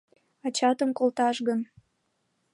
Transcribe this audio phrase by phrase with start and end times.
[0.47, 1.59] —Ачатым колташ гын?